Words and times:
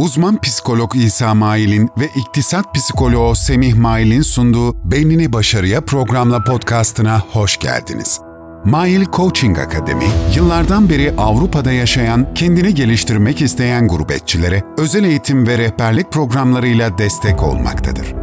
Uzman 0.00 0.40
psikolog 0.40 0.96
İsa 0.96 1.34
Mail'in 1.34 1.90
ve 1.98 2.04
iktisat 2.16 2.74
psikoloğu 2.74 3.36
Semih 3.36 3.74
Mail'in 3.74 4.22
sunduğu 4.22 4.90
Beynini 4.90 5.32
Başarıya 5.32 5.80
programla 5.80 6.44
podcastına 6.44 7.20
hoş 7.20 7.58
geldiniz. 7.58 8.20
Mail 8.64 9.04
Coaching 9.12 9.58
Akademi, 9.58 10.04
yıllardan 10.36 10.90
beri 10.90 11.14
Avrupa'da 11.18 11.72
yaşayan, 11.72 12.34
kendini 12.34 12.74
geliştirmek 12.74 13.42
isteyen 13.42 13.88
gurbetçilere 13.88 14.62
özel 14.78 15.04
eğitim 15.04 15.46
ve 15.46 15.58
rehberlik 15.58 16.12
programlarıyla 16.12 16.98
destek 16.98 17.42
olmaktadır. 17.42 18.19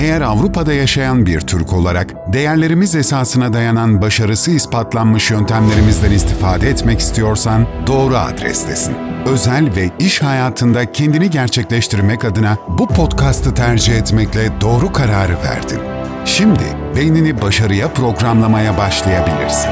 Eğer 0.00 0.20
Avrupa'da 0.20 0.72
yaşayan 0.72 1.26
bir 1.26 1.40
Türk 1.40 1.72
olarak 1.72 2.32
değerlerimiz 2.32 2.94
esasına 2.94 3.52
dayanan 3.52 4.02
başarısı 4.02 4.50
ispatlanmış 4.50 5.30
yöntemlerimizden 5.30 6.10
istifade 6.10 6.68
etmek 6.68 7.00
istiyorsan 7.00 7.66
doğru 7.86 8.16
adrestesin. 8.16 8.94
Özel 9.26 9.76
ve 9.76 9.90
iş 9.98 10.22
hayatında 10.22 10.92
kendini 10.92 11.30
gerçekleştirmek 11.30 12.24
adına 12.24 12.58
bu 12.78 12.88
podcast'ı 12.88 13.54
tercih 13.54 13.94
etmekle 13.94 14.52
doğru 14.60 14.92
kararı 14.92 15.32
verdin. 15.32 15.78
Şimdi 16.24 16.64
beynini 16.96 17.42
başarıya 17.42 17.92
programlamaya 17.92 18.78
başlayabilirsin. 18.78 19.70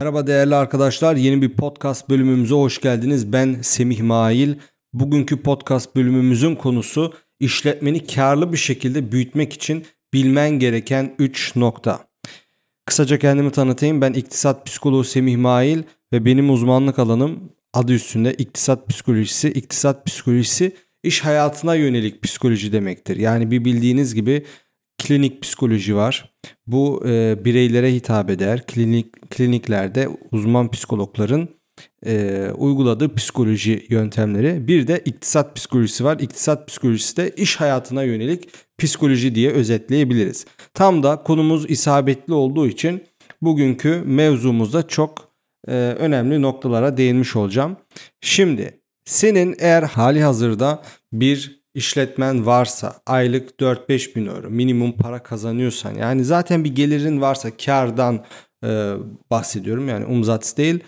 Merhaba 0.00 0.26
değerli 0.26 0.54
arkadaşlar. 0.54 1.16
Yeni 1.16 1.42
bir 1.42 1.56
podcast 1.56 2.08
bölümümüze 2.08 2.54
hoş 2.54 2.80
geldiniz. 2.80 3.32
Ben 3.32 3.56
Semih 3.62 4.00
Mail. 4.00 4.54
Bugünkü 4.92 5.42
podcast 5.42 5.96
bölümümüzün 5.96 6.54
konusu 6.54 7.12
işletmeni 7.40 8.06
karlı 8.06 8.52
bir 8.52 8.58
şekilde 8.58 9.12
büyütmek 9.12 9.52
için 9.52 9.84
bilmen 10.12 10.50
gereken 10.50 11.14
3 11.18 11.56
nokta. 11.56 12.10
Kısaca 12.86 13.18
kendimi 13.18 13.50
tanıtayım. 13.50 14.00
Ben 14.00 14.12
iktisat 14.12 14.66
psikoloğu 14.66 15.04
Semih 15.04 15.36
Mail 15.36 15.82
ve 16.12 16.24
benim 16.24 16.50
uzmanlık 16.50 16.98
alanım 16.98 17.52
adı 17.72 17.92
üstünde 17.92 18.34
iktisat 18.34 18.88
psikolojisi. 18.88 19.48
İktisat 19.48 20.06
psikolojisi 20.06 20.76
iş 21.02 21.20
hayatına 21.20 21.74
yönelik 21.74 22.22
psikoloji 22.22 22.72
demektir. 22.72 23.16
Yani 23.16 23.50
bir 23.50 23.64
bildiğiniz 23.64 24.14
gibi 24.14 24.44
klinik 24.98 25.42
psikoloji 25.42 25.96
var. 25.96 26.30
Bu 26.66 27.02
e, 27.08 27.44
bireylere 27.44 27.92
hitap 27.92 28.30
eder. 28.30 28.66
Klinik 28.66 29.30
kliniklerde 29.30 30.08
uzman 30.30 30.70
psikologların 30.70 31.48
e, 32.06 32.46
uyguladığı 32.56 33.14
psikoloji 33.14 33.86
yöntemleri. 33.88 34.68
Bir 34.68 34.86
de 34.86 35.02
iktisat 35.04 35.56
psikolojisi 35.56 36.04
var. 36.04 36.18
İktisat 36.20 36.68
psikolojisi 36.68 37.16
de 37.16 37.30
iş 37.30 37.56
hayatına 37.56 38.02
yönelik 38.02 38.48
psikoloji 38.78 39.34
diye 39.34 39.50
özetleyebiliriz. 39.50 40.46
Tam 40.74 41.02
da 41.02 41.22
konumuz 41.22 41.70
isabetli 41.70 42.34
olduğu 42.34 42.66
için 42.66 43.04
bugünkü 43.42 44.02
mevzumuzda 44.04 44.88
çok 44.88 45.30
e, 45.68 45.72
önemli 45.74 46.42
noktalara 46.42 46.96
değinmiş 46.96 47.36
olacağım. 47.36 47.76
Şimdi 48.20 48.80
senin 49.04 49.56
eğer 49.58 49.82
hali 49.82 50.22
hazırda 50.22 50.82
bir 51.12 51.60
işletmen 51.74 52.46
varsa 52.46 52.94
aylık 53.06 53.50
4-5 53.60 54.14
bin 54.14 54.26
euro 54.26 54.50
minimum 54.50 54.92
para 54.92 55.22
kazanıyorsan 55.22 55.94
yani 55.94 56.24
zaten 56.24 56.64
bir 56.64 56.74
gelirin 56.74 57.20
varsa 57.20 57.56
kardan 57.56 58.24
e, 58.64 58.92
bahsediyorum 59.30 59.88
yani 59.88 60.04
umzat 60.04 60.54
değil 60.56 60.80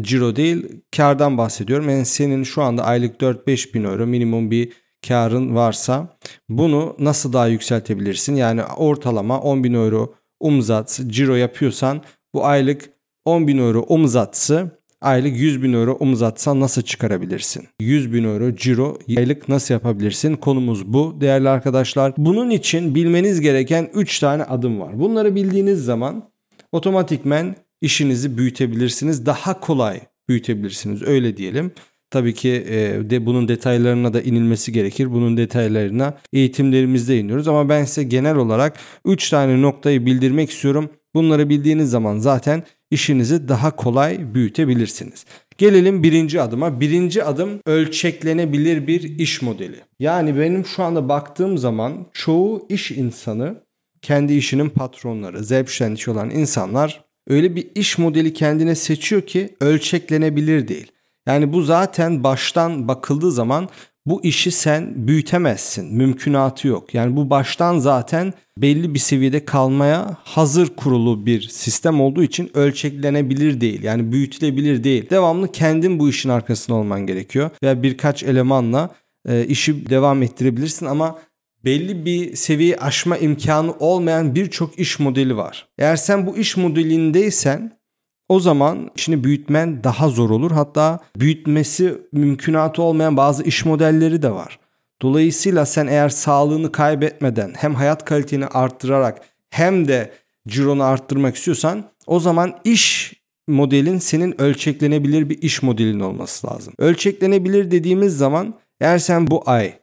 ciro 0.00 0.36
değil 0.36 0.66
kardan 0.96 1.38
bahsediyorum. 1.38 1.88
Yani 1.88 2.06
senin 2.06 2.42
şu 2.42 2.62
anda 2.62 2.84
aylık 2.84 3.20
4-5 3.20 3.74
bin 3.74 3.84
euro 3.84 4.06
minimum 4.06 4.50
bir 4.50 4.72
karın 5.08 5.54
varsa 5.54 6.18
bunu 6.48 6.96
nasıl 6.98 7.32
daha 7.32 7.46
yükseltebilirsin? 7.46 8.34
Yani 8.34 8.64
ortalama 8.64 9.40
10 9.40 9.64
bin 9.64 9.74
euro 9.74 10.14
umzat 10.40 11.00
ciro 11.06 11.34
yapıyorsan 11.34 12.02
bu 12.34 12.46
aylık 12.46 12.90
10 13.24 13.46
bin 13.46 13.58
euro 13.58 13.84
umzatsı 13.88 14.80
aylık 15.00 15.36
100 15.36 15.62
bin 15.62 15.72
euro 15.72 15.96
umzatsan 16.00 16.60
nasıl 16.60 16.82
çıkarabilirsin? 16.82 17.68
100 17.80 18.12
bin 18.12 18.24
euro 18.24 18.56
ciro 18.56 18.98
aylık 19.16 19.48
nasıl 19.48 19.74
yapabilirsin? 19.74 20.36
Konumuz 20.36 20.92
bu 20.92 21.16
değerli 21.20 21.48
arkadaşlar. 21.48 22.12
Bunun 22.16 22.50
için 22.50 22.94
bilmeniz 22.94 23.40
gereken 23.40 23.90
3 23.94 24.18
tane 24.18 24.44
adım 24.44 24.80
var. 24.80 25.00
Bunları 25.00 25.34
bildiğiniz 25.34 25.84
zaman 25.84 26.30
otomatikmen 26.72 27.56
işinizi 27.80 28.38
büyütebilirsiniz. 28.38 29.26
Daha 29.26 29.60
kolay 29.60 30.00
büyütebilirsiniz 30.28 31.02
öyle 31.02 31.36
diyelim. 31.36 31.72
Tabii 32.10 32.34
ki 32.34 32.64
e, 32.68 33.10
de 33.10 33.26
bunun 33.26 33.48
detaylarına 33.48 34.14
da 34.14 34.22
inilmesi 34.22 34.72
gerekir. 34.72 35.12
Bunun 35.12 35.36
detaylarına 35.36 36.14
eğitimlerimizde 36.32 37.18
iniyoruz 37.18 37.48
ama 37.48 37.68
ben 37.68 37.84
size 37.84 38.02
genel 38.02 38.36
olarak 38.36 38.78
3 39.04 39.30
tane 39.30 39.62
noktayı 39.62 40.06
bildirmek 40.06 40.50
istiyorum. 40.50 40.90
Bunları 41.14 41.48
bildiğiniz 41.48 41.90
zaman 41.90 42.18
zaten 42.18 42.62
işinizi 42.90 43.48
daha 43.48 43.76
kolay 43.76 44.34
büyütebilirsiniz. 44.34 45.24
Gelelim 45.58 46.02
birinci 46.02 46.40
adıma. 46.40 46.80
Birinci 46.80 47.24
adım 47.24 47.60
ölçeklenebilir 47.66 48.86
bir 48.86 49.18
iş 49.18 49.42
modeli. 49.42 49.76
Yani 49.98 50.38
benim 50.38 50.66
şu 50.66 50.82
anda 50.82 51.08
baktığım 51.08 51.58
zaman 51.58 52.06
çoğu 52.12 52.66
iş 52.68 52.90
insanı 52.90 53.62
kendi 54.02 54.34
işinin 54.34 54.68
patronları, 54.68 55.44
zevk 55.44 56.08
olan 56.08 56.30
insanlar 56.30 57.04
öyle 57.30 57.56
bir 57.56 57.66
iş 57.74 57.98
modeli 57.98 58.32
kendine 58.32 58.74
seçiyor 58.74 59.22
ki 59.22 59.56
ölçeklenebilir 59.60 60.68
değil. 60.68 60.92
Yani 61.26 61.52
bu 61.52 61.62
zaten 61.62 62.24
baştan 62.24 62.88
bakıldığı 62.88 63.32
zaman 63.32 63.68
bu 64.06 64.24
işi 64.24 64.50
sen 64.50 65.06
büyütemezsin. 65.08 65.94
Mümkünatı 65.94 66.68
yok. 66.68 66.94
Yani 66.94 67.16
bu 67.16 67.30
baştan 67.30 67.78
zaten 67.78 68.32
belli 68.58 68.94
bir 68.94 68.98
seviyede 68.98 69.44
kalmaya 69.44 70.16
hazır 70.24 70.68
kurulu 70.76 71.26
bir 71.26 71.40
sistem 71.40 72.00
olduğu 72.00 72.22
için 72.22 72.50
ölçeklenebilir 72.54 73.60
değil. 73.60 73.82
Yani 73.82 74.12
büyütülebilir 74.12 74.84
değil. 74.84 75.10
Devamlı 75.10 75.52
kendin 75.52 75.98
bu 75.98 76.08
işin 76.08 76.28
arkasında 76.28 76.76
olman 76.76 77.06
gerekiyor. 77.06 77.50
Veya 77.62 77.82
birkaç 77.82 78.22
elemanla 78.22 78.90
e, 79.28 79.46
işi 79.46 79.90
devam 79.90 80.22
ettirebilirsin 80.22 80.86
ama 80.86 81.18
belli 81.64 82.04
bir 82.04 82.36
seviye 82.36 82.76
aşma 82.76 83.16
imkanı 83.16 83.72
olmayan 83.78 84.34
birçok 84.34 84.78
iş 84.78 84.98
modeli 84.98 85.36
var. 85.36 85.68
Eğer 85.78 85.96
sen 85.96 86.26
bu 86.26 86.38
iş 86.38 86.56
modelindeysen 86.56 87.80
o 88.28 88.40
zaman 88.40 88.90
işini 88.96 89.24
büyütmen 89.24 89.84
daha 89.84 90.08
zor 90.08 90.30
olur. 90.30 90.50
Hatta 90.50 90.98
büyütmesi 91.16 91.98
mümkünatı 92.12 92.82
olmayan 92.82 93.16
bazı 93.16 93.42
iş 93.42 93.64
modelleri 93.64 94.22
de 94.22 94.30
var. 94.30 94.58
Dolayısıyla 95.02 95.66
sen 95.66 95.86
eğer 95.86 96.08
sağlığını 96.08 96.72
kaybetmeden 96.72 97.52
hem 97.56 97.74
hayat 97.74 98.04
kaliteni 98.04 98.46
arttırarak 98.46 99.20
hem 99.50 99.88
de 99.88 100.12
cironu 100.48 100.82
arttırmak 100.82 101.36
istiyorsan 101.36 101.84
o 102.06 102.20
zaman 102.20 102.54
iş 102.64 103.14
modelin 103.48 103.98
senin 103.98 104.40
ölçeklenebilir 104.40 105.30
bir 105.30 105.42
iş 105.42 105.62
modelin 105.62 106.00
olması 106.00 106.46
lazım. 106.46 106.74
Ölçeklenebilir 106.78 107.70
dediğimiz 107.70 108.18
zaman 108.18 108.54
eğer 108.80 108.98
sen 108.98 109.30
bu 109.30 109.42
ay 109.46 109.79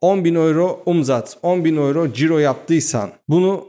10 0.00 0.24
bin 0.24 0.34
euro 0.34 0.82
umzat, 0.86 1.38
10 1.42 1.64
bin 1.64 1.76
euro 1.76 2.12
ciro 2.12 2.38
yaptıysan 2.38 3.10
bunu 3.28 3.68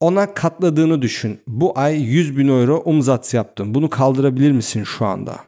ona 0.00 0.34
katladığını 0.34 1.02
düşün. 1.02 1.40
Bu 1.46 1.78
ay 1.78 2.02
100 2.02 2.38
bin 2.38 2.48
euro 2.48 2.82
umzat 2.84 3.34
yaptın. 3.34 3.74
Bunu 3.74 3.90
kaldırabilir 3.90 4.52
misin 4.52 4.84
şu 4.84 5.06
anda? 5.06 5.38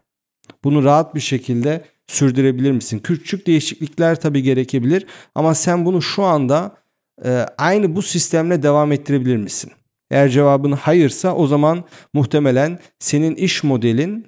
Bunu 0.65 0.84
rahat 0.84 1.15
bir 1.15 1.20
şekilde 1.20 1.84
sürdürebilir 2.06 2.72
misin? 2.72 2.98
Küçük 2.98 3.47
değişiklikler 3.47 4.20
tabii 4.20 4.42
gerekebilir 4.42 5.06
ama 5.34 5.54
sen 5.54 5.84
bunu 5.84 6.03
şu 6.03 6.22
anda 6.22 6.76
e, 7.25 7.47
aynı 7.59 7.97
bu 7.97 8.03
sistemle 8.03 8.62
devam 8.62 8.92
ettirebilir 8.92 9.36
misin? 9.36 9.72
Eğer 10.10 10.28
cevabın 10.28 10.72
hayırsa 10.72 11.34
o 11.34 11.47
zaman 11.47 11.84
muhtemelen 12.12 12.78
senin 12.98 13.34
iş 13.34 13.65
modelin 13.65 14.26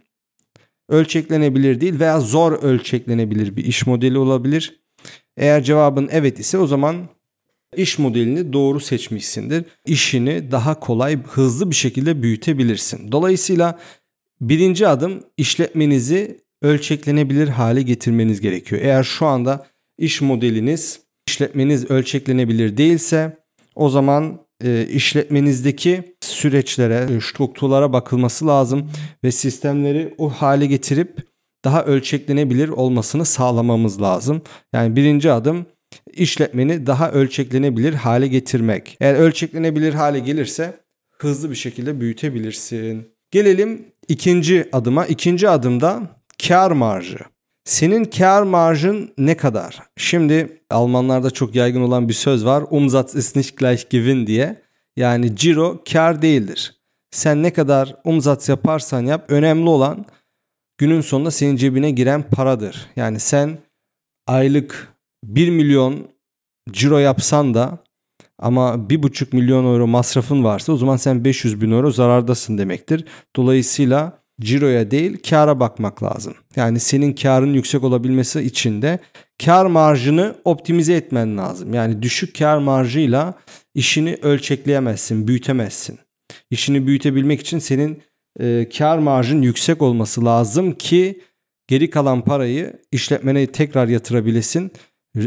ölçeklenebilir 0.88 1.81
değil 1.81 2.00
veya 2.00 2.20
zor 2.20 2.53
ölçeklenebilir 2.53 3.56
bir 3.56 3.64
iş 3.64 3.87
modeli 3.87 4.19
olabilir. 4.19 4.81
Eğer 5.38 5.62
cevabın 5.62 6.09
evet 6.12 6.38
ise 6.38 6.59
o 6.59 6.66
zaman 6.66 7.09
iş 7.76 7.99
modelini 7.99 8.53
doğru 8.53 8.81
seçmişsindir. 8.81 9.65
İşini 9.87 10.50
daha 10.50 10.81
kolay, 10.81 11.19
hızlı 11.22 11.71
bir 11.71 11.76
şekilde 11.76 12.22
büyütebilirsin. 12.22 13.12
Dolayısıyla 13.12 13.78
birinci 14.41 14.88
adım 14.88 15.22
işletmenizi 15.37 16.41
ölçeklenebilir 16.62 17.49
hale 17.49 17.82
getirmeniz 17.82 18.41
gerekiyor. 18.41 18.82
Eğer 18.82 19.05
şu 19.05 19.26
anda 19.26 19.67
iş 19.99 20.20
modeliniz, 20.20 21.00
işletmeniz 21.29 21.91
ölçeklenebilir 21.91 22.76
değilse 22.76 23.37
o 23.75 23.88
zaman 23.88 24.41
e, 24.64 24.87
işletmenizdeki 24.87 26.17
süreçlere, 26.20 27.20
strukturlara 27.20 27.93
bakılması 27.93 28.46
lazım 28.46 28.91
ve 29.25 29.32
sistemleri 29.32 30.14
o 30.19 30.29
hale 30.29 30.67
getirip 30.67 31.29
daha 31.69 31.85
ölçeklenebilir 31.85 32.69
olmasını 32.69 33.25
sağlamamız 33.25 34.03
lazım. 34.03 34.43
Yani 34.73 34.97
birinci 34.97 35.32
adım 35.32 35.67
işletmeni 36.12 36.87
daha 36.87 37.11
ölçeklenebilir 37.11 37.94
hale 37.94 38.29
getirmek. 38.29 38.97
Eğer 39.00 39.15
ölçeklenebilir 39.15 39.94
hale 39.94 40.19
gelirse 40.19 40.81
hızlı 41.19 41.50
bir 41.50 41.55
şekilde 41.55 42.00
büyütebilirsin. 42.00 43.09
Gelelim 43.31 43.87
ikinci 44.09 44.69
adıma. 44.73 45.06
İkinci 45.06 45.49
adımda 45.49 46.03
kar 46.49 46.70
marjı. 46.70 47.19
Senin 47.65 48.05
kar 48.05 48.43
marjın 48.43 49.12
ne 49.19 49.37
kadar? 49.37 49.79
Şimdi 49.97 50.62
Almanlarda 50.70 51.31
çok 51.31 51.55
yaygın 51.55 51.82
olan 51.82 52.09
bir 52.09 52.15
söz 52.15 52.44
var. 52.44 52.65
Umsatz 52.70 53.15
ist 53.15 53.37
nicht 53.37 53.56
gleich 53.56 53.91
Gewinn 53.91 54.26
diye. 54.26 54.62
Yani 54.97 55.37
ciro 55.37 55.82
kar 55.93 56.23
değildir. 56.23 56.75
Sen 57.11 57.43
ne 57.43 57.53
kadar 57.53 57.97
umsatz 58.05 58.49
yaparsan 58.49 59.06
yap 59.06 59.25
önemli 59.29 59.69
olan 59.69 60.05
günün 60.78 61.00
sonunda 61.00 61.30
senin 61.30 61.56
cebine 61.56 61.90
giren 61.90 62.22
paradır. 62.22 62.86
Yani 62.96 63.20
sen 63.20 63.58
aylık 64.26 64.94
1 65.25 65.50
milyon 65.50 66.08
ciro 66.72 66.98
yapsan 66.98 67.54
da 67.54 67.78
ama 68.38 68.75
1,5 68.88 69.36
milyon 69.36 69.64
euro 69.64 69.86
masrafın 69.86 70.44
varsa 70.44 70.72
o 70.72 70.76
zaman 70.76 70.96
sen 70.96 71.25
500 71.25 71.60
bin 71.60 71.70
euro 71.70 71.90
zarardasın 71.90 72.58
demektir. 72.58 73.04
Dolayısıyla 73.36 74.19
ciroya 74.40 74.90
değil 74.90 75.19
kara 75.30 75.60
bakmak 75.60 76.02
lazım. 76.02 76.34
Yani 76.56 76.81
senin 76.81 77.12
karın 77.12 77.54
yüksek 77.54 77.84
olabilmesi 77.84 78.40
için 78.40 78.82
de 78.82 78.98
kar 79.44 79.66
marjını 79.66 80.34
optimize 80.44 80.94
etmen 80.94 81.38
lazım. 81.38 81.74
Yani 81.74 82.02
düşük 82.02 82.38
kar 82.38 82.58
marjıyla 82.58 83.34
işini 83.74 84.19
ölçekleyemezsin, 84.22 85.28
büyütemezsin. 85.28 85.98
İşini 86.50 86.86
büyütebilmek 86.86 87.40
için 87.40 87.58
senin 87.58 88.02
e, 88.40 88.69
kar 88.79 88.99
marjın 88.99 89.43
yüksek 89.43 89.82
olması 89.82 90.25
lazım 90.25 90.73
ki 90.73 91.20
geri 91.69 91.90
kalan 91.90 92.25
parayı 92.25 92.73
işletmene 92.93 93.46
tekrar 93.46 93.88
yatırabilesin. 93.88 94.73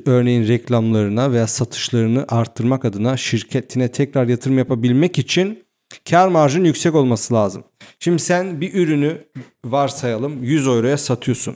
Örneğin 0.05 0.47
reklamlarına 0.47 1.31
veya 1.31 1.47
satışlarını 1.47 2.25
arttırmak 2.29 2.85
adına 2.85 3.17
şirketine 3.17 3.91
tekrar 3.91 4.27
yatırım 4.27 4.57
yapabilmek 4.57 5.19
için 5.19 5.63
kar 6.09 6.27
marjın 6.27 6.63
yüksek 6.63 6.95
olması 6.95 7.33
lazım. 7.33 7.63
Şimdi 7.99 8.21
sen 8.21 8.61
bir 8.61 8.73
ürünü 8.73 9.17
varsayalım 9.65 10.43
100 10.43 10.67
euroya 10.67 10.97
satıyorsun. 10.97 11.55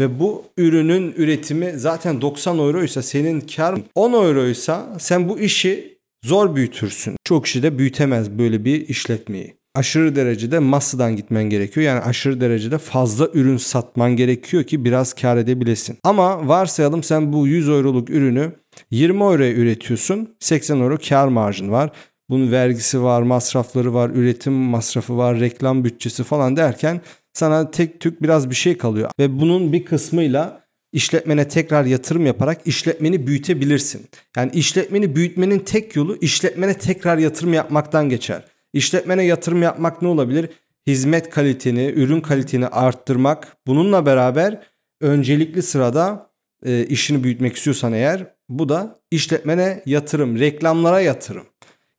Ve 0.00 0.20
bu 0.20 0.44
ürünün 0.56 1.14
üretimi 1.16 1.72
zaten 1.76 2.20
90 2.20 2.58
euroysa 2.58 3.02
senin 3.02 3.40
kar 3.40 3.80
10 3.94 4.12
euroysa 4.12 4.96
sen 4.98 5.28
bu 5.28 5.40
işi 5.40 5.98
zor 6.24 6.56
büyütürsün. 6.56 7.16
Çok 7.24 7.44
kişi 7.44 7.62
de 7.62 7.78
büyütemez 7.78 8.30
böyle 8.30 8.64
bir 8.64 8.88
işletmeyi. 8.88 9.63
Aşırı 9.74 10.16
derecede 10.16 10.58
massadan 10.58 11.16
gitmen 11.16 11.44
gerekiyor. 11.44 11.86
Yani 11.86 12.00
aşırı 12.00 12.40
derecede 12.40 12.78
fazla 12.78 13.28
ürün 13.34 13.56
satman 13.56 14.16
gerekiyor 14.16 14.64
ki 14.64 14.84
biraz 14.84 15.12
kar 15.12 15.36
edebilesin. 15.36 15.98
Ama 16.04 16.48
varsayalım 16.48 17.02
sen 17.02 17.32
bu 17.32 17.46
100 17.46 17.68
euroluk 17.68 18.10
ürünü 18.10 18.52
20 18.90 19.22
euroya 19.22 19.52
üretiyorsun. 19.52 20.34
80 20.40 20.80
euro 20.80 20.98
kar 21.08 21.28
marjın 21.28 21.70
var. 21.70 21.90
Bunun 22.30 22.52
vergisi 22.52 23.02
var, 23.02 23.22
masrafları 23.22 23.94
var, 23.94 24.10
üretim 24.10 24.52
masrafı 24.52 25.16
var, 25.16 25.40
reklam 25.40 25.84
bütçesi 25.84 26.24
falan 26.24 26.56
derken 26.56 27.00
sana 27.32 27.70
tek 27.70 28.00
tük 28.00 28.22
biraz 28.22 28.50
bir 28.50 28.54
şey 28.54 28.78
kalıyor. 28.78 29.10
Ve 29.20 29.40
bunun 29.40 29.72
bir 29.72 29.84
kısmıyla 29.84 30.64
işletmene 30.92 31.48
tekrar 31.48 31.84
yatırım 31.84 32.26
yaparak 32.26 32.60
işletmeni 32.66 33.26
büyütebilirsin. 33.26 34.06
Yani 34.36 34.50
işletmeni 34.54 35.16
büyütmenin 35.16 35.58
tek 35.58 35.96
yolu 35.96 36.16
işletmene 36.20 36.74
tekrar 36.74 37.18
yatırım 37.18 37.54
yapmaktan 37.54 38.08
geçer. 38.08 38.44
İşletmene 38.74 39.24
yatırım 39.24 39.62
yapmak 39.62 40.02
ne 40.02 40.08
olabilir? 40.08 40.50
Hizmet 40.86 41.30
kaliteni, 41.30 41.92
ürün 41.96 42.20
kaliteni 42.20 42.66
arttırmak. 42.66 43.56
Bununla 43.66 44.06
beraber 44.06 44.62
öncelikli 45.00 45.62
sırada 45.62 46.30
e, 46.64 46.86
işini 46.86 47.24
büyütmek 47.24 47.56
istiyorsan 47.56 47.92
eğer 47.92 48.34
bu 48.48 48.68
da 48.68 49.00
işletmene 49.10 49.82
yatırım, 49.86 50.38
reklamlara 50.38 51.00
yatırım. 51.00 51.46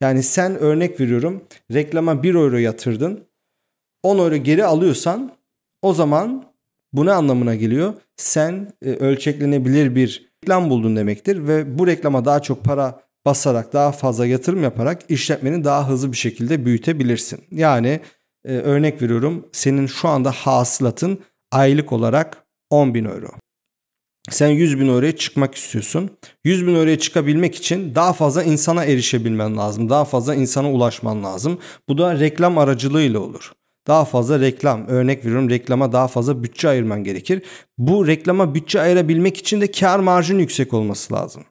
Yani 0.02 0.24
sen 0.24 0.56
örnek 0.56 1.00
veriyorum 1.00 1.44
reklama 1.74 2.24
1 2.24 2.36
euro 2.36 2.58
yatırdın 2.58 3.28
10 4.04 4.18
euro 4.18 4.36
geri 4.36 4.66
alıyorsan 4.66 5.32
o 5.82 5.94
zaman 5.94 6.46
bu 6.94 7.06
ne 7.06 7.12
anlamına 7.12 7.56
geliyor? 7.56 7.94
Sen 8.16 8.74
e, 8.86 8.90
ölçeklenebilir 8.90 9.96
bir 9.96 10.32
reklam 10.44 10.70
buldun 10.70 10.96
demektir 10.96 11.48
ve 11.48 11.80
bu 11.80 11.88
reklama 11.88 12.26
daha 12.26 12.42
çok 12.42 12.64
para 12.64 13.02
basarak 13.26 13.74
daha 13.74 13.92
fazla 13.92 14.26
yatırım 14.26 14.64
yaparak 14.64 15.02
işletmeni 15.10 15.64
daha 15.64 15.90
hızlı 15.90 16.12
bir 16.12 16.18
şekilde 16.18 16.66
büyütebilirsin. 16.66 17.40
Yani 17.52 18.00
e, 18.46 18.52
örnek 18.52 19.02
veriyorum 19.02 19.46
senin 19.52 19.88
şu 19.88 20.08
anda 20.08 20.32
hasılatın 20.32 21.20
aylık 21.52 21.92
olarak 21.92 22.46
10 22.70 22.94
bin 22.94 23.06
euro. 23.06 23.30
Sen 24.30 24.50
100 24.50 24.80
bin 24.80 24.88
euroya 24.88 25.16
çıkmak 25.16 25.56
istiyorsun. 25.56 26.10
100 26.44 26.68
bin 26.68 26.76
euroya 26.76 27.00
çıkabilmek 27.00 27.56
için 27.56 27.96
daha 27.96 28.14
fazla 28.14 28.44
insana 28.44 28.86
erişebilmen 28.86 29.58
lazım. 29.58 29.90
Daha 29.90 30.06
fazla 30.06 30.36
insana 30.36 30.72
ulaşman 30.72 31.24
lazım. 31.24 31.60
Bu 31.90 31.98
da 31.98 32.20
reklam 32.20 32.58
aracılığıyla 32.58 33.20
olur. 33.20 33.52
Daha 33.88 34.06
fazla 34.06 34.40
reklam, 34.40 34.88
örnek 34.88 35.26
veriyorum 35.26 35.50
reklama 35.50 35.92
daha 35.92 36.08
fazla 36.08 36.44
bütçe 36.44 36.70
ayırman 36.70 37.04
gerekir. 37.04 37.42
Bu 37.78 38.08
reklama 38.08 38.56
bütçe 38.56 38.82
ayırabilmek 38.82 39.38
için 39.38 39.62
de 39.62 39.72
kar 39.72 40.00
marjının 40.00 40.40
yüksek 40.40 40.74
olması 40.74 41.14
lazım. 41.14 41.44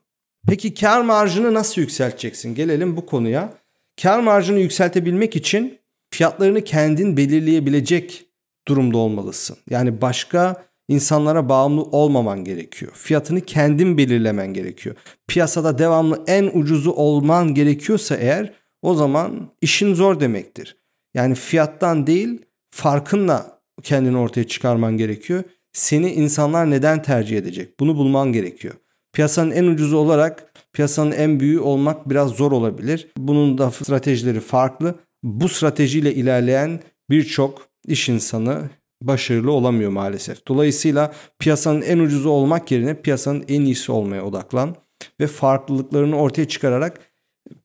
Peki 0.47 0.73
kar 0.73 1.01
marjını 1.01 1.53
nasıl 1.53 1.81
yükselteceksin? 1.81 2.55
Gelelim 2.55 2.97
bu 2.97 3.05
konuya. 3.05 3.53
Kar 4.01 4.19
marjını 4.19 4.59
yükseltebilmek 4.59 5.35
için 5.35 5.79
fiyatlarını 6.11 6.63
kendin 6.63 7.17
belirleyebilecek 7.17 8.25
durumda 8.67 8.97
olmalısın. 8.97 9.57
Yani 9.69 10.01
başka 10.01 10.65
insanlara 10.87 11.49
bağımlı 11.49 11.81
olmaman 11.81 12.43
gerekiyor. 12.43 12.91
Fiyatını 12.95 13.41
kendin 13.41 13.97
belirlemen 13.97 14.53
gerekiyor. 14.53 14.95
Piyasada 15.27 15.77
devamlı 15.77 16.23
en 16.27 16.51
ucuzu 16.53 16.91
olman 16.91 17.53
gerekiyorsa 17.53 18.15
eğer 18.15 18.53
o 18.81 18.93
zaman 18.93 19.51
işin 19.61 19.93
zor 19.93 20.19
demektir. 20.19 20.77
Yani 21.13 21.35
fiyattan 21.35 22.07
değil 22.07 22.41
farkınla 22.71 23.61
kendini 23.83 24.17
ortaya 24.17 24.47
çıkarman 24.47 24.97
gerekiyor. 24.97 25.43
Seni 25.73 26.11
insanlar 26.11 26.71
neden 26.71 27.01
tercih 27.01 27.37
edecek? 27.37 27.79
Bunu 27.79 27.97
bulman 27.97 28.33
gerekiyor. 28.33 28.73
Piyasanın 29.15 29.51
en 29.51 29.63
ucuzu 29.63 29.97
olarak 29.97 30.53
piyasanın 30.73 31.11
en 31.11 31.39
büyüğü 31.39 31.59
olmak 31.59 32.09
biraz 32.09 32.31
zor 32.31 32.51
olabilir. 32.51 33.07
Bunun 33.17 33.57
da 33.57 33.71
stratejileri 33.71 34.39
farklı. 34.39 34.95
Bu 35.23 35.49
stratejiyle 35.49 36.13
ilerleyen 36.13 36.79
birçok 37.09 37.67
iş 37.87 38.09
insanı 38.09 38.69
başarılı 39.01 39.51
olamıyor 39.51 39.91
maalesef. 39.91 40.47
Dolayısıyla 40.47 41.13
piyasanın 41.39 41.81
en 41.81 41.99
ucuzu 41.99 42.29
olmak 42.29 42.71
yerine 42.71 43.01
piyasanın 43.01 43.45
en 43.47 43.61
iyisi 43.61 43.91
olmaya 43.91 44.25
odaklan 44.25 44.75
ve 45.19 45.27
farklılıklarını 45.27 46.15
ortaya 46.15 46.47
çıkararak 46.47 46.99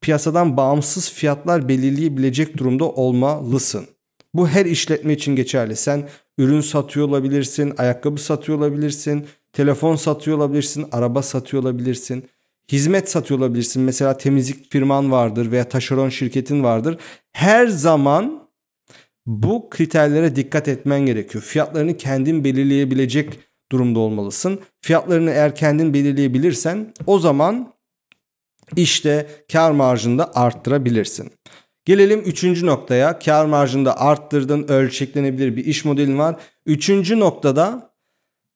piyasadan 0.01 0.57
bağımsız 0.57 1.11
fiyatlar 1.11 1.69
belirleyebilecek 1.69 2.57
durumda 2.57 2.85
olmalısın. 2.85 3.85
Bu 4.33 4.47
her 4.47 4.65
işletme 4.65 5.13
için 5.13 5.35
geçerli. 5.35 5.75
Sen 5.75 6.09
ürün 6.37 6.61
satıyor 6.61 7.07
olabilirsin, 7.07 7.73
ayakkabı 7.77 8.21
satıyor 8.21 8.57
olabilirsin, 8.57 9.25
telefon 9.53 9.95
satıyor 9.95 10.37
olabilirsin, 10.37 10.85
araba 10.91 11.21
satıyor 11.21 11.63
olabilirsin, 11.63 12.25
hizmet 12.71 13.09
satıyor 13.09 13.39
olabilirsin. 13.39 13.83
Mesela 13.83 14.17
temizlik 14.17 14.71
firman 14.71 15.11
vardır 15.11 15.51
veya 15.51 15.69
taşeron 15.69 16.09
şirketin 16.09 16.63
vardır. 16.63 16.97
Her 17.33 17.67
zaman 17.67 18.49
bu 19.25 19.69
kriterlere 19.69 20.35
dikkat 20.35 20.67
etmen 20.67 21.05
gerekiyor. 21.05 21.43
Fiyatlarını 21.43 21.97
kendin 21.97 22.43
belirleyebilecek 22.43 23.39
durumda 23.71 23.99
olmalısın. 23.99 24.59
Fiyatlarını 24.81 25.31
eğer 25.31 25.55
kendin 25.55 25.93
belirleyebilirsen 25.93 26.93
o 27.05 27.19
zaman 27.19 27.73
işte 28.75 29.27
kar 29.51 29.71
marjını 29.71 30.17
da 30.17 30.35
arttırabilirsin. 30.35 31.31
Gelelim 31.85 32.19
üçüncü 32.19 32.65
noktaya. 32.65 33.19
Kar 33.19 33.45
marjını 33.45 33.85
da 33.85 33.99
arttırdın, 33.99 34.67
ölçeklenebilir 34.67 35.55
bir 35.55 35.65
iş 35.65 35.85
modelin 35.85 36.17
var. 36.17 36.35
Üçüncü 36.65 37.19
noktada 37.19 37.90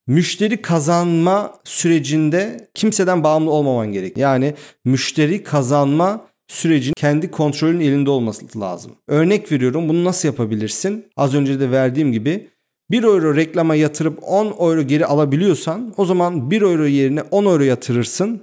müşteri 0.07 0.62
kazanma 0.62 1.53
sürecinde 1.63 2.69
kimseden 2.74 3.24
bağımlı 3.24 3.51
olmaman 3.51 3.91
gerek. 3.91 4.17
Yani 4.17 4.53
müşteri 4.85 5.43
kazanma 5.43 6.25
sürecin 6.47 6.93
kendi 6.93 7.31
kontrolün 7.31 7.79
elinde 7.79 8.09
olması 8.09 8.59
lazım. 8.59 8.91
Örnek 9.07 9.51
veriyorum 9.51 9.89
bunu 9.89 10.03
nasıl 10.03 10.27
yapabilirsin? 10.27 11.05
Az 11.17 11.35
önce 11.35 11.59
de 11.59 11.71
verdiğim 11.71 12.12
gibi 12.12 12.47
1 12.91 13.03
euro 13.03 13.35
reklama 13.35 13.75
yatırıp 13.75 14.19
10 14.21 14.45
euro 14.45 14.81
geri 14.81 15.05
alabiliyorsan 15.05 15.93
o 15.97 16.05
zaman 16.05 16.51
1 16.51 16.62
euro 16.62 16.85
yerine 16.85 17.21
10 17.21 17.45
euro 17.45 17.63
yatırırsın 17.63 18.41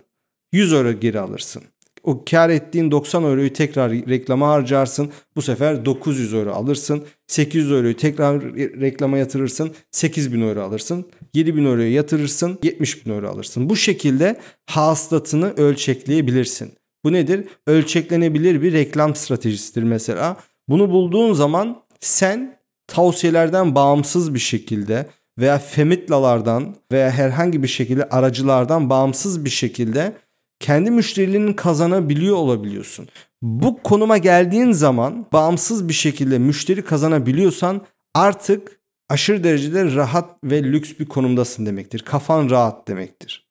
100 0.53 0.73
euro 0.73 0.93
geri 0.93 1.21
alırsın. 1.21 1.63
O 2.03 2.25
kar 2.31 2.51
ettiğin 2.51 2.91
90 2.91 3.23
euroyu 3.23 3.53
tekrar 3.53 3.93
reklama 3.93 4.49
harcarsın. 4.49 5.11
Bu 5.37 5.43
sefer 5.43 5.85
900 5.85 6.35
euro 6.35 6.53
alırsın. 6.53 7.05
800 7.27 7.71
euroyu 7.71 7.97
tekrar 7.97 8.43
reklama 8.57 9.19
yatırırsın. 9.19 9.71
8000 9.91 10.41
euro 10.41 10.63
alırsın. 10.63 11.07
7000 11.35 11.65
euroyu 11.65 11.95
yatırırsın. 11.95 12.59
70 12.63 13.07
bin 13.07 13.13
euro 13.13 13.29
alırsın. 13.29 13.69
Bu 13.69 13.77
şekilde 13.77 14.37
hasılatını 14.67 15.55
ölçekleyebilirsin. 15.57 16.73
Bu 17.05 17.13
nedir? 17.13 17.49
Ölçeklenebilir 17.67 18.63
bir 18.63 18.73
reklam 18.73 19.15
stratejisidir 19.15 19.83
mesela. 19.83 20.37
Bunu 20.69 20.91
bulduğun 20.91 21.33
zaman 21.33 21.83
sen 22.01 22.59
tavsiyelerden 22.87 23.75
bağımsız 23.75 24.35
bir 24.35 24.39
şekilde 24.39 25.07
veya 25.39 25.59
femitlalardan 25.59 26.77
veya 26.93 27.11
herhangi 27.11 27.63
bir 27.63 27.69
şekilde 27.69 28.09
aracılardan 28.09 28.91
bağımsız 28.91 29.45
bir 29.45 29.51
şekilde 29.51 30.17
kendi 30.61 30.91
müşterilerini 30.91 31.57
kazanabiliyor 31.57 32.37
olabiliyorsun. 32.37 33.09
Bu 33.43 33.83
konuma 33.83 34.19
geldiğin 34.19 34.73
zaman 34.73 35.27
bağımsız 35.33 35.89
bir 35.89 35.95
şekilde 35.95 36.39
müşteri 36.39 36.83
kazanabiliyorsan 36.83 37.81
artık 38.15 38.81
aşırı 39.13 39.45
derecede 39.45 39.95
rahat 39.95 40.45
ve 40.45 40.63
lüks 40.63 40.93
bir 41.01 41.07
konumdasın 41.07 41.67
demektir. 41.67 42.01
Kafan 42.01 42.51
rahat 42.51 42.89
demektir. 42.89 43.47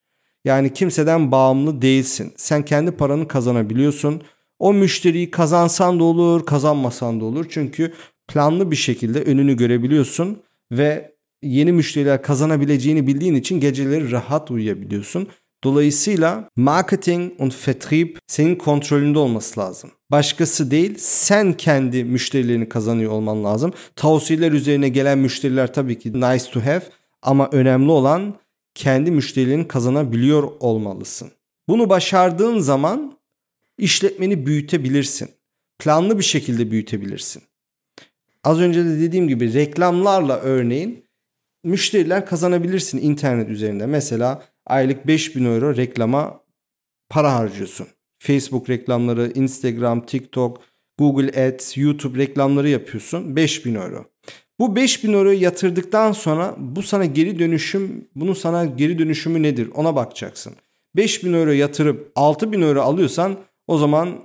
Yani 0.45 0.73
kimseden 0.73 1.31
bağımlı 1.31 1.81
değilsin. 1.81 2.33
Sen 2.37 2.65
kendi 2.65 2.91
paranı 2.91 3.27
kazanabiliyorsun. 3.27 4.21
O 4.59 4.73
müşteriyi 4.73 5.31
kazansan 5.31 5.99
da 5.99 6.03
olur, 6.03 6.45
kazanmasan 6.45 7.21
da 7.21 7.25
olur. 7.25 7.45
Çünkü 7.49 7.93
planlı 8.27 8.71
bir 8.71 8.75
şekilde 8.75 9.21
önünü 9.21 9.57
görebiliyorsun 9.57 10.41
ve 10.71 11.15
yeni 11.41 11.71
müşteriler 11.71 12.21
kazanabileceğini 12.21 13.07
bildiğin 13.07 13.35
için 13.35 13.59
geceleri 13.59 14.11
rahat 14.11 14.51
uyuyabiliyorsun. 14.51 15.27
Dolayısıyla 15.63 16.49
marketing 16.55 17.33
und 17.41 17.51
Vertrieb 17.67 18.15
senin 18.27 18.55
kontrolünde 18.55 19.19
olması 19.19 19.59
lazım. 19.59 19.91
Başkası 20.11 20.71
değil 20.71 20.95
sen 20.97 21.53
kendi 21.53 22.03
müşterilerini 22.03 22.69
kazanıyor 22.69 23.11
olman 23.11 23.43
lazım. 23.43 23.73
Tavsiyeler 23.95 24.51
üzerine 24.51 24.89
gelen 24.89 25.17
müşteriler 25.17 25.73
tabii 25.73 25.99
ki 25.99 26.13
nice 26.13 26.45
to 26.51 26.61
have 26.61 26.83
ama 27.21 27.49
önemli 27.51 27.91
olan 27.91 28.35
kendi 28.75 29.11
müşterilerini 29.11 29.67
kazanabiliyor 29.67 30.43
olmalısın. 30.59 31.31
Bunu 31.67 31.89
başardığın 31.89 32.59
zaman 32.59 33.17
işletmeni 33.77 34.45
büyütebilirsin. 34.45 35.29
Planlı 35.79 36.17
bir 36.17 36.23
şekilde 36.23 36.71
büyütebilirsin. 36.71 37.43
Az 38.43 38.59
önce 38.59 38.85
de 38.85 38.99
dediğim 38.99 39.27
gibi 39.27 39.53
reklamlarla 39.53 40.37
örneğin 40.37 41.05
müşteriler 41.63 42.25
kazanabilirsin 42.25 42.97
internet 42.97 43.49
üzerinde. 43.49 43.85
Mesela 43.85 44.43
aylık 44.65 45.07
5000 45.07 45.45
euro 45.45 45.77
reklama 45.77 46.41
para 47.09 47.33
harcıyorsun. 47.33 47.87
Facebook 48.19 48.69
reklamları, 48.69 49.31
Instagram, 49.35 50.05
TikTok, 50.05 50.61
Google 50.97 51.47
Ads, 51.47 51.77
YouTube 51.77 52.17
reklamları 52.17 52.69
yapıyorsun. 52.69 53.35
5000 53.35 53.75
euro. 53.75 54.05
Bu 54.59 54.75
5000 54.75 55.13
euroyu 55.13 55.41
yatırdıktan 55.41 56.11
sonra 56.11 56.55
bu 56.57 56.83
sana 56.83 57.05
geri 57.05 57.39
dönüşüm, 57.39 58.07
bunun 58.15 58.33
sana 58.33 58.65
geri 58.65 58.99
dönüşümü 58.99 59.43
nedir 59.43 59.69
ona 59.75 59.95
bakacaksın. 59.95 60.53
5000 60.95 61.33
euro 61.33 61.51
yatırıp 61.51 62.11
6000 62.15 62.61
euro 62.61 62.81
alıyorsan 62.81 63.37
o 63.67 63.77
zaman 63.77 64.23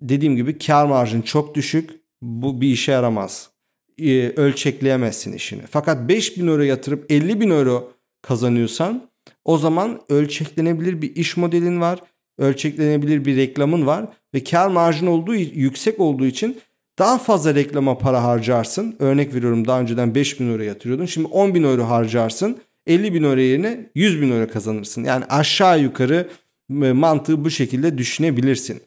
dediğim 0.00 0.36
gibi 0.36 0.58
kar 0.58 0.86
marjın 0.86 1.22
çok 1.22 1.54
düşük. 1.54 1.90
Bu 2.22 2.60
bir 2.60 2.68
işe 2.68 2.92
yaramaz. 2.92 3.50
Ee, 3.98 4.28
ölçekleyemezsin 4.36 5.32
işini. 5.32 5.62
Fakat 5.70 6.08
5000 6.08 6.46
euro 6.46 6.62
yatırıp 6.62 7.12
50 7.12 7.40
bin 7.40 7.50
euro 7.50 7.92
kazanıyorsan 8.22 9.08
o 9.44 9.58
zaman 9.58 10.00
ölçeklenebilir 10.08 11.02
bir 11.02 11.16
iş 11.16 11.36
modelin 11.36 11.80
var. 11.80 11.98
Ölçeklenebilir 12.38 13.24
bir 13.24 13.36
reklamın 13.36 13.86
var. 13.86 14.06
Ve 14.34 14.44
kar 14.44 14.68
marjın 14.68 15.06
olduğu 15.06 15.34
yüksek 15.34 16.00
olduğu 16.00 16.26
için 16.26 16.58
daha 16.98 17.18
fazla 17.18 17.54
reklama 17.54 17.98
para 17.98 18.24
harcarsın. 18.24 18.96
Örnek 18.98 19.34
veriyorum 19.34 19.66
daha 19.66 19.80
önceden 19.80 20.14
5 20.14 20.40
bin 20.40 20.52
euro 20.52 20.62
yatırıyordun. 20.62 21.06
Şimdi 21.06 21.26
10 21.26 21.54
bin 21.54 21.62
euro 21.62 21.84
harcarsın. 21.84 22.58
50 22.86 23.14
bin 23.14 23.22
euro 23.22 23.40
yerine 23.40 23.90
100 23.94 24.20
bin 24.20 24.30
euro 24.30 24.52
kazanırsın. 24.52 25.04
Yani 25.04 25.24
aşağı 25.24 25.80
yukarı 25.80 26.28
e, 26.70 26.92
mantığı 26.92 27.44
bu 27.44 27.50
şekilde 27.50 27.98
düşünebilirsin. 27.98 28.82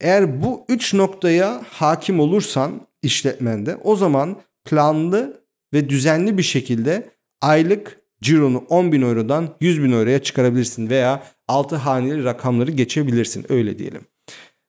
Eğer 0.00 0.42
bu 0.42 0.64
üç 0.68 0.94
noktaya 0.94 1.62
hakim 1.70 2.20
olursan 2.20 2.80
işletmende 3.02 3.76
o 3.76 3.96
zaman 3.96 4.36
planlı 4.64 5.40
ve 5.72 5.88
düzenli 5.88 6.38
bir 6.38 6.42
şekilde 6.42 7.10
aylık 7.40 8.00
cironu 8.22 8.64
10 8.68 8.92
bin 8.92 9.02
eurodan 9.02 9.48
100 9.60 9.82
bin 9.82 9.92
euroya 9.92 10.22
çıkarabilirsin 10.22 10.90
veya 10.90 11.22
6 11.48 11.76
haneli 11.76 12.24
rakamları 12.24 12.70
geçebilirsin 12.70 13.46
öyle 13.48 13.78
diyelim. 13.78 14.02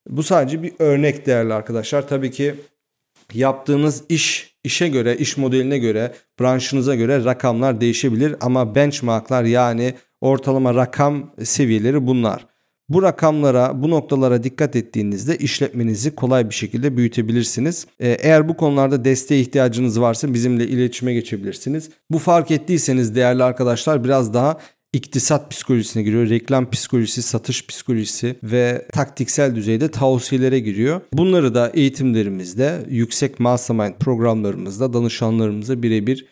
Bu 0.10 0.24
sadece 0.24 0.64
bir 0.64 0.74
örnek 0.80 1.26
değerli 1.26 1.54
arkadaşlar. 1.54 2.08
Tabii 2.08 2.32
ki 2.32 2.56
yaptığınız 3.34 4.04
iş 4.10 4.58
işe 4.64 4.88
göre, 4.88 5.18
iş 5.18 5.38
modeline 5.38 5.78
göre, 5.78 6.14
branşınıza 6.40 6.96
göre 6.96 7.26
rakamlar 7.26 7.82
değişebilir 7.82 8.36
ama 8.42 8.76
benchmarklar 8.76 9.44
yani 9.44 9.94
ortalama 10.22 10.76
rakam 10.76 11.34
seviyeleri 11.44 12.08
bunlar. 12.08 12.46
Bu 12.90 13.04
rakamlara, 13.04 13.84
bu 13.84 13.90
noktalara 13.90 14.44
dikkat 14.44 14.76
ettiğinizde 14.76 15.38
işletmenizi 15.38 16.16
kolay 16.16 16.50
bir 16.50 16.56
şekilde 16.56 16.98
büyütebilirsiniz. 16.98 17.88
Ee, 18.00 18.10
eğer 18.10 18.50
bu 18.50 18.58
konularda 18.58 19.06
desteğe 19.06 19.42
ihtiyacınız 19.42 20.02
varsa 20.02 20.34
bizimle 20.34 20.68
iletişime 20.68 21.14
geçebilirsiniz. 21.14 21.90
Bu 22.12 22.20
fark 22.20 22.52
ettiyseniz 22.52 23.16
değerli 23.16 23.44
arkadaşlar 23.44 24.04
biraz 24.04 24.34
daha 24.34 24.58
iktisat 24.94 25.52
psikolojisine 25.52 26.04
giriyor. 26.04 26.30
Reklam 26.30 26.70
psikolojisi, 26.70 27.22
satış 27.22 27.68
psikolojisi 27.68 28.36
ve 28.44 28.88
taktiksel 28.94 29.56
düzeyde 29.56 29.92
tavsiyelere 29.92 30.60
giriyor. 30.60 31.02
Bunları 31.14 31.56
da 31.56 31.72
eğitimlerimizde, 31.74 32.86
yüksek 32.90 33.40
mastermind 33.40 33.94
programlarımızda 34.00 34.94
danışanlarımıza 34.94 35.84
birebir 35.84 36.26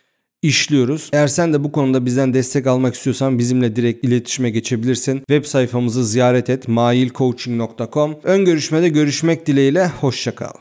işliyoruz. 0.46 1.10
Eğer 1.14 1.28
sen 1.28 1.54
de 1.54 1.64
bu 1.64 1.72
konuda 1.72 2.06
bizden 2.06 2.34
destek 2.34 2.68
almak 2.68 2.96
istiyorsan 2.96 3.40
bizimle 3.40 3.76
direkt 3.76 4.06
iletişime 4.06 4.50
geçebilirsin. 4.50 5.18
Web 5.18 5.46
sayfamızı 5.46 6.06
ziyaret 6.06 6.50
et 6.50 6.68
mailcoaching.com. 6.68 8.16
Ön 8.24 8.46
görüşmede 8.46 8.90
görüşmek 8.90 9.46
dileğiyle 9.46 9.88
hoşçakal. 9.88 10.54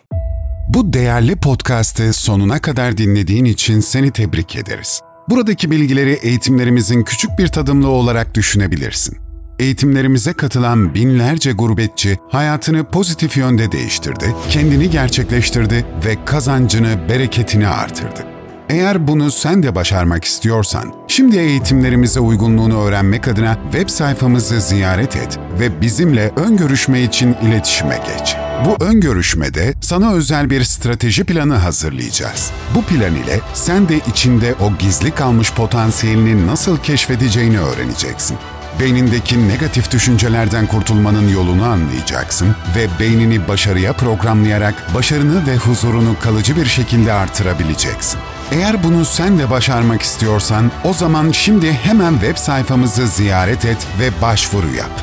Bu 0.68 0.92
değerli 0.92 1.36
podcast'ı 1.36 2.12
sonuna 2.12 2.60
kadar 2.60 2.96
dinlediğin 2.96 3.44
için 3.44 3.80
seni 3.80 4.10
tebrik 4.10 4.56
ederiz. 4.56 5.00
Buradaki 5.28 5.70
bilgileri 5.70 6.18
eğitimlerimizin 6.22 7.02
küçük 7.02 7.30
bir 7.38 7.48
tadımlığı 7.48 7.88
olarak 7.88 8.34
düşünebilirsin. 8.34 9.16
Eğitimlerimize 9.58 10.32
katılan 10.32 10.94
binlerce 10.94 11.52
gurbetçi 11.52 12.18
hayatını 12.28 12.84
pozitif 12.84 13.36
yönde 13.36 13.72
değiştirdi, 13.72 14.34
kendini 14.50 14.90
gerçekleştirdi 14.90 15.84
ve 16.06 16.24
kazancını, 16.24 17.08
bereketini 17.08 17.68
artırdı. 17.68 18.33
Eğer 18.75 19.07
bunu 19.07 19.31
sen 19.31 19.62
de 19.62 19.75
başarmak 19.75 20.25
istiyorsan, 20.25 20.93
şimdi 21.09 21.38
eğitimlerimize 21.38 22.21
uygunluğunu 22.21 22.83
öğrenmek 22.83 23.28
adına 23.28 23.59
web 23.73 23.88
sayfamızı 23.88 24.61
ziyaret 24.61 25.16
et 25.16 25.38
ve 25.61 25.81
bizimle 25.81 26.33
ön 26.37 26.57
görüşme 26.57 27.02
için 27.02 27.37
iletişime 27.43 27.97
geç. 27.97 28.37
Bu 28.64 28.85
ön 28.85 29.00
görüşmede 29.00 29.75
sana 29.81 30.12
özel 30.12 30.50
bir 30.50 30.64
strateji 30.64 31.25
planı 31.25 31.54
hazırlayacağız. 31.54 32.50
Bu 32.75 32.83
plan 32.83 33.14
ile 33.14 33.40
sen 33.54 33.88
de 33.88 34.00
içinde 34.11 34.54
o 34.61 34.78
gizli 34.78 35.11
kalmış 35.11 35.52
potansiyelini 35.52 36.47
nasıl 36.47 36.76
keşfedeceğini 36.76 37.59
öğreneceksin. 37.59 38.37
Beynindeki 38.81 39.49
negatif 39.49 39.93
düşüncelerden 39.93 40.66
kurtulmanın 40.66 41.28
yolunu 41.28 41.64
anlayacaksın 41.64 42.49
ve 42.76 42.87
beynini 43.00 43.49
başarıya 43.49 43.93
programlayarak 43.93 44.95
başarını 44.95 45.47
ve 45.47 45.57
huzurunu 45.57 46.16
kalıcı 46.23 46.57
bir 46.57 46.66
şekilde 46.66 47.12
artırabileceksin. 47.12 48.21
Eğer 48.52 48.82
bunu 48.82 49.04
sen 49.04 49.38
de 49.38 49.50
başarmak 49.50 50.02
istiyorsan 50.02 50.70
o 50.84 50.92
zaman 50.92 51.30
şimdi 51.30 51.72
hemen 51.72 52.12
web 52.12 52.36
sayfamızı 52.36 53.06
ziyaret 53.06 53.64
et 53.64 53.86
ve 54.00 54.22
başvuru 54.22 54.74
yap. 54.74 55.02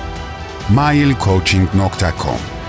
mailcoaching.com 0.70 2.61